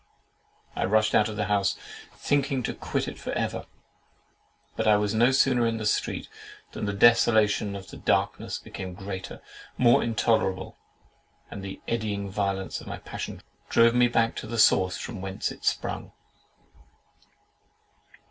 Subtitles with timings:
[0.75, 1.77] I rushed out of the house,
[2.15, 3.67] thinking to quit it forever;
[4.75, 6.27] but I was no sooner in the street,
[6.71, 9.43] than the desolation and the darkness became greater,
[9.77, 10.75] more intolerable;
[11.51, 15.51] and the eddying violence of my passion drove me back to the source, from whence
[15.51, 16.11] it sprung.